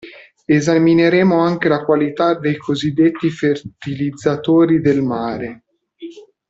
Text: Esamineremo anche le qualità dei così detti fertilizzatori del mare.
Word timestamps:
Esamineremo 0.47 1.37
anche 1.43 1.69
le 1.69 1.83
qualità 1.83 2.33
dei 2.33 2.57
così 2.57 2.91
detti 2.91 3.29
fertilizzatori 3.29 4.81
del 4.81 5.03
mare. 5.03 5.63